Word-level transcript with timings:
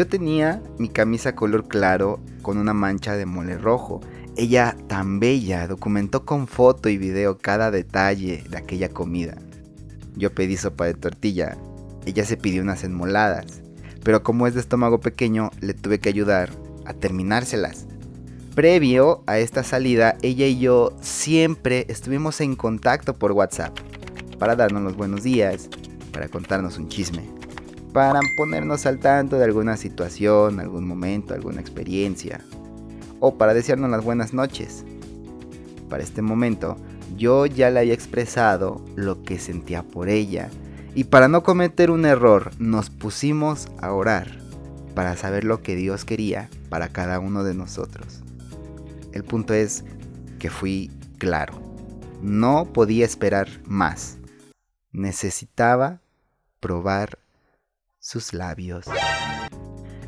Yo 0.00 0.06
tenía 0.06 0.62
mi 0.78 0.88
camisa 0.88 1.34
color 1.34 1.68
claro 1.68 2.20
con 2.40 2.56
una 2.56 2.72
mancha 2.72 3.16
de 3.16 3.26
mole 3.26 3.58
rojo. 3.58 4.00
Ella 4.34 4.74
tan 4.86 5.20
bella 5.20 5.68
documentó 5.68 6.24
con 6.24 6.46
foto 6.46 6.88
y 6.88 6.96
video 6.96 7.36
cada 7.36 7.70
detalle 7.70 8.42
de 8.48 8.56
aquella 8.56 8.88
comida. 8.88 9.36
Yo 10.16 10.34
pedí 10.34 10.56
sopa 10.56 10.86
de 10.86 10.94
tortilla, 10.94 11.58
ella 12.06 12.24
se 12.24 12.38
pidió 12.38 12.62
unas 12.62 12.82
enmoladas, 12.82 13.60
pero 14.02 14.22
como 14.22 14.46
es 14.46 14.54
de 14.54 14.60
estómago 14.60 15.00
pequeño 15.00 15.50
le 15.60 15.74
tuve 15.74 16.00
que 16.00 16.08
ayudar 16.08 16.48
a 16.86 16.94
terminárselas. 16.94 17.84
Previo 18.54 19.22
a 19.26 19.38
esta 19.38 19.62
salida, 19.62 20.16
ella 20.22 20.46
y 20.46 20.60
yo 20.60 20.96
siempre 21.02 21.84
estuvimos 21.90 22.40
en 22.40 22.56
contacto 22.56 23.18
por 23.18 23.32
WhatsApp 23.32 23.78
para 24.38 24.56
darnos 24.56 24.82
los 24.82 24.96
buenos 24.96 25.24
días, 25.24 25.68
para 26.10 26.28
contarnos 26.28 26.78
un 26.78 26.88
chisme, 26.88 27.28
para 27.92 28.20
ponernos 28.36 28.86
al 28.86 28.98
tanto 28.98 29.36
de 29.36 29.44
alguna 29.44 29.76
situación, 29.76 30.60
algún 30.60 30.86
momento, 30.86 31.34
alguna 31.34 31.60
experiencia, 31.60 32.40
o 33.18 33.36
para 33.36 33.54
desearnos 33.54 33.90
las 33.90 34.04
buenas 34.04 34.32
noches. 34.32 34.84
Para 35.88 36.02
este 36.02 36.22
momento, 36.22 36.76
yo 37.16 37.46
ya 37.46 37.70
le 37.70 37.80
había 37.80 37.94
expresado 37.94 38.84
lo 38.96 39.22
que 39.22 39.38
sentía 39.38 39.82
por 39.82 40.08
ella, 40.08 40.48
y 40.94 41.04
para 41.04 41.28
no 41.28 41.42
cometer 41.42 41.90
un 41.90 42.04
error, 42.04 42.50
nos 42.58 42.90
pusimos 42.90 43.68
a 43.80 43.92
orar 43.92 44.38
para 44.94 45.16
saber 45.16 45.44
lo 45.44 45.62
que 45.62 45.76
Dios 45.76 46.04
quería 46.04 46.48
para 46.68 46.88
cada 46.88 47.20
uno 47.20 47.44
de 47.44 47.54
nosotros. 47.54 48.22
El 49.12 49.24
punto 49.24 49.54
es 49.54 49.84
que 50.38 50.50
fui 50.50 50.90
claro. 51.18 51.60
No 52.22 52.72
podía 52.72 53.04
esperar 53.04 53.48
más. 53.64 54.18
Necesitaba 54.92 56.00
probar 56.60 57.18
sus 58.00 58.32
labios. 58.32 58.86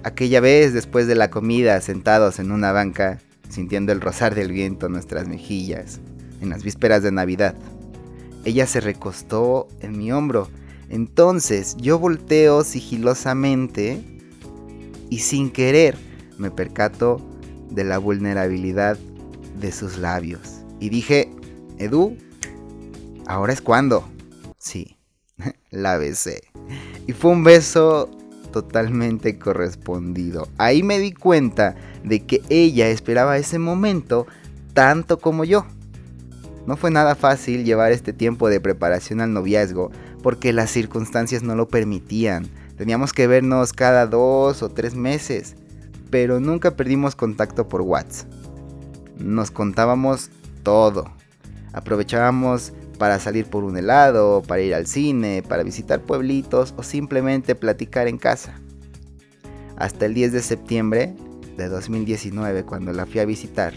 Aquella 0.02 0.40
vez, 0.40 0.72
después 0.72 1.06
de 1.06 1.14
la 1.14 1.30
comida, 1.30 1.80
sentados 1.80 2.40
en 2.40 2.50
una 2.50 2.72
banca, 2.72 3.20
sintiendo 3.48 3.92
el 3.92 4.00
rozar 4.00 4.34
del 4.34 4.50
viento 4.50 4.86
en 4.86 4.92
nuestras 4.92 5.28
mejillas, 5.28 6.00
en 6.40 6.48
las 6.48 6.64
vísperas 6.64 7.02
de 7.02 7.12
Navidad, 7.12 7.54
ella 8.44 8.66
se 8.66 8.80
recostó 8.80 9.68
en 9.80 9.96
mi 9.96 10.10
hombro. 10.10 10.48
Entonces 10.88 11.76
yo 11.76 11.98
volteo 11.98 12.64
sigilosamente 12.64 14.02
y 15.08 15.20
sin 15.20 15.50
querer 15.50 15.96
me 16.38 16.50
percato 16.50 17.20
de 17.70 17.84
la 17.84 17.98
vulnerabilidad 17.98 18.98
de 19.60 19.70
sus 19.70 19.98
labios. 19.98 20.62
Y 20.80 20.88
dije, 20.88 21.30
Edu, 21.78 22.16
ahora 23.26 23.52
es 23.52 23.60
cuando. 23.60 24.08
Sí, 24.58 24.96
la 25.70 25.98
besé. 25.98 26.51
Y 27.12 27.14
fue 27.14 27.30
un 27.30 27.44
beso 27.44 28.08
totalmente 28.52 29.38
correspondido. 29.38 30.48
Ahí 30.56 30.82
me 30.82 30.98
di 30.98 31.12
cuenta 31.12 31.74
de 32.04 32.24
que 32.24 32.40
ella 32.48 32.88
esperaba 32.88 33.36
ese 33.36 33.58
momento 33.58 34.26
tanto 34.72 35.18
como 35.18 35.44
yo. 35.44 35.66
No 36.66 36.78
fue 36.78 36.90
nada 36.90 37.14
fácil 37.14 37.66
llevar 37.66 37.92
este 37.92 38.14
tiempo 38.14 38.48
de 38.48 38.62
preparación 38.62 39.20
al 39.20 39.34
noviazgo 39.34 39.90
porque 40.22 40.54
las 40.54 40.70
circunstancias 40.70 41.42
no 41.42 41.54
lo 41.54 41.68
permitían. 41.68 42.48
Teníamos 42.78 43.12
que 43.12 43.26
vernos 43.26 43.74
cada 43.74 44.06
dos 44.06 44.62
o 44.62 44.70
tres 44.70 44.94
meses 44.94 45.54
pero 46.08 46.40
nunca 46.40 46.76
perdimos 46.76 47.14
contacto 47.14 47.68
por 47.68 47.82
WhatsApp. 47.82 48.32
Nos 49.18 49.50
contábamos 49.50 50.30
todo. 50.62 51.04
Aprovechábamos 51.74 52.72
para 53.02 53.18
salir 53.18 53.46
por 53.46 53.64
un 53.64 53.76
helado, 53.76 54.44
para 54.46 54.62
ir 54.62 54.76
al 54.76 54.86
cine, 54.86 55.42
para 55.42 55.64
visitar 55.64 56.02
pueblitos 56.02 56.72
o 56.76 56.84
simplemente 56.84 57.56
platicar 57.56 58.06
en 58.06 58.16
casa. 58.16 58.60
Hasta 59.76 60.06
el 60.06 60.14
10 60.14 60.30
de 60.30 60.40
septiembre 60.40 61.16
de 61.56 61.66
2019 61.66 62.62
cuando 62.62 62.92
la 62.92 63.04
fui 63.04 63.18
a 63.18 63.24
visitar 63.24 63.74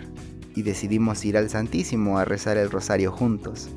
y 0.56 0.62
decidimos 0.62 1.26
ir 1.26 1.38
al 1.38 1.50
Santísimo 1.50 2.20
a 2.20 2.26
rezar 2.26 2.58
el 2.58 2.70
rosario 2.70 3.12
juntos. 3.12 3.70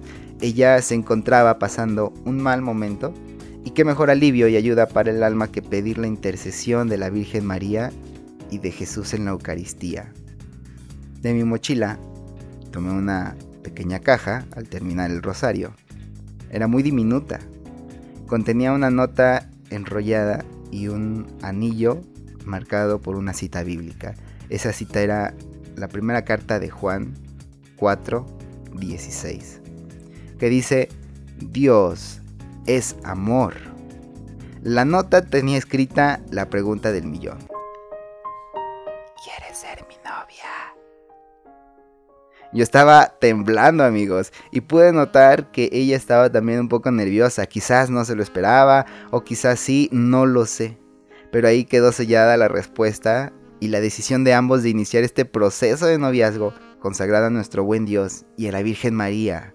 Ella 0.43 0.83
se 0.83 0.95
encontraba 0.95 1.59
pasando 1.59 2.13
un 2.27 2.43
mal 2.43 2.61
momento 2.61 3.15
y 3.65 3.71
qué 3.71 3.87
mejor 3.87 4.11
alivio 4.11 4.49
y 4.49 4.57
ayuda 4.57 4.87
para 4.87 5.13
el 5.13 5.23
alma 5.23 5.51
que 5.51 5.63
pedir 5.63 5.97
la 5.97 6.09
intercesión 6.09 6.91
de 6.91 6.99
la 6.99 7.09
Virgen 7.09 7.47
María 7.47 7.91
y 8.51 8.59
de 8.59 8.71
Jesús 8.71 9.15
en 9.15 9.25
la 9.25 9.31
Eucaristía. 9.31 10.13
De 11.23 11.33
mi 11.33 11.45
mochila 11.45 11.99
tomé 12.71 12.91
una 12.91 13.35
pequeña 13.69 13.99
caja 13.99 14.47
al 14.57 14.67
terminar 14.67 15.11
el 15.11 15.23
rosario. 15.23 15.75
Era 16.51 16.69
muy 16.69 16.83
diminuta. 16.83 17.39
Contenía 18.27 18.73
una 18.73 18.91
nota 18.91 19.51
enrollada 19.69 20.43
y 20.71 20.89
un 20.89 21.27
anillo 21.43 22.01
marcado 22.47 22.99
por 23.01 23.17
una 23.17 23.35
cita 23.35 23.63
bíblica. 23.63 24.15
Esa 24.49 24.73
cita 24.73 25.03
era 25.03 25.35
la 25.77 25.89
primera 25.89 26.25
carta 26.25 26.59
de 26.59 26.71
Juan 26.71 27.13
4, 27.77 28.25
16, 28.79 29.61
que 30.39 30.49
dice, 30.49 30.89
Dios 31.39 32.23
es 32.67 32.97
amor. 33.05 33.55
La 34.63 34.87
nota 34.87 35.21
tenía 35.21 35.59
escrita 35.59 36.21
la 36.31 36.49
pregunta 36.49 36.91
del 36.91 37.07
millón. 37.07 37.39
Yo 42.53 42.63
estaba 42.63 43.15
temblando 43.21 43.85
amigos 43.85 44.33
y 44.51 44.63
pude 44.63 44.93
notar 44.93 45.51
que 45.51 45.69
ella 45.71 45.97
estaba 45.97 46.33
también 46.33 46.61
un 46.61 46.69
poco 46.69 46.91
nerviosa. 46.91 47.47
Quizás 47.47 47.91
no 47.91 48.05
se 48.05 48.15
lo 48.15 48.23
esperaba 48.23 48.87
o 49.11 49.23
quizás 49.23 49.61
sí, 49.61 49.89
no 49.93 50.25
lo 50.25 50.47
sé. 50.47 50.79
Pero 51.31 51.49
ahí 51.49 51.65
quedó 51.65 51.93
sellada 51.93 52.39
la 52.39 52.49
respuesta 52.49 53.33
y 53.61 53.69
la 53.69 53.81
decisión 53.81 54.25
de 54.25 54.33
ambos 54.33 54.63
de 54.63 54.71
iniciar 54.71 55.05
este 55.05 55.27
proceso 55.27 55.87
de 55.87 55.99
noviazgo 55.99 56.55
consagrado 56.81 57.27
a 57.27 57.31
nuestro 57.31 57.65
buen 57.65 57.85
Dios 57.85 58.25
y 58.39 58.49
a 58.49 58.53
la 58.53 58.63
Virgen 58.63 58.95
María. 58.95 59.55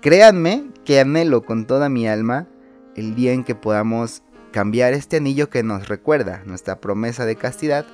Créanme 0.00 0.70
que 0.84 1.00
anhelo 1.00 1.42
con 1.42 1.66
toda 1.66 1.90
mi 1.90 2.08
alma 2.08 2.48
el 2.94 3.14
día 3.14 3.32
en 3.32 3.44
que 3.44 3.54
podamos 3.54 4.22
cambiar 4.52 4.94
este 4.94 5.18
anillo 5.18 5.50
que 5.50 5.62
nos 5.62 5.88
recuerda 5.88 6.42
nuestra 6.46 6.80
promesa 6.80 7.26
de 7.26 7.36
castidad 7.36 7.84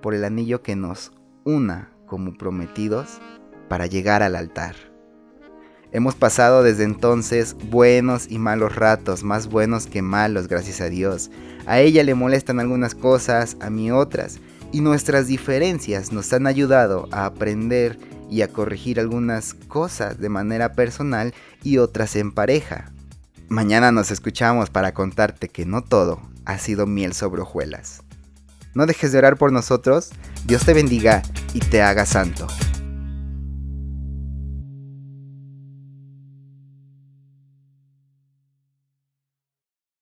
por 0.00 0.14
el 0.14 0.24
anillo 0.24 0.62
que 0.62 0.76
nos 0.76 1.12
una 1.44 1.92
como 2.06 2.32
prometidos 2.32 3.20
para 3.70 3.86
llegar 3.86 4.24
al 4.24 4.34
altar. 4.34 4.74
Hemos 5.92 6.16
pasado 6.16 6.64
desde 6.64 6.82
entonces 6.82 7.54
buenos 7.70 8.26
y 8.28 8.40
malos 8.40 8.74
ratos, 8.74 9.22
más 9.22 9.46
buenos 9.46 9.86
que 9.86 10.02
malos, 10.02 10.48
gracias 10.48 10.80
a 10.80 10.88
Dios. 10.88 11.30
A 11.66 11.78
ella 11.78 12.02
le 12.02 12.16
molestan 12.16 12.58
algunas 12.58 12.96
cosas, 12.96 13.56
a 13.60 13.70
mí 13.70 13.92
otras, 13.92 14.40
y 14.72 14.80
nuestras 14.80 15.28
diferencias 15.28 16.10
nos 16.10 16.32
han 16.32 16.48
ayudado 16.48 17.08
a 17.12 17.26
aprender 17.26 17.96
y 18.28 18.42
a 18.42 18.48
corregir 18.48 18.98
algunas 18.98 19.54
cosas 19.54 20.18
de 20.18 20.28
manera 20.28 20.72
personal 20.72 21.32
y 21.62 21.78
otras 21.78 22.16
en 22.16 22.32
pareja. 22.32 22.90
Mañana 23.48 23.92
nos 23.92 24.10
escuchamos 24.10 24.68
para 24.68 24.94
contarte 24.94 25.48
que 25.48 25.64
no 25.64 25.82
todo 25.82 26.20
ha 26.44 26.58
sido 26.58 26.88
miel 26.88 27.12
sobre 27.12 27.42
hojuelas. 27.42 28.02
No 28.74 28.86
dejes 28.86 29.12
de 29.12 29.18
orar 29.18 29.36
por 29.36 29.52
nosotros. 29.52 30.10
Dios 30.44 30.64
te 30.64 30.74
bendiga 30.74 31.22
y 31.54 31.60
te 31.60 31.82
haga 31.82 32.04
santo. 32.04 32.48